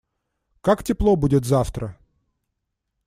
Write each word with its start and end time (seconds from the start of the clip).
Как 0.61 0.83
тепло 0.83 1.15
будет 1.15 1.45
завтра? 1.45 1.95